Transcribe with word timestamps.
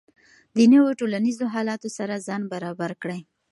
د 0.55 0.57
نویو 0.71 0.97
ټولنیزو 0.99 1.45
حالاتو 1.53 1.87
سره 1.97 2.23
ځان 2.27 2.41
برابر 2.53 2.91
کړئ. 3.01 3.19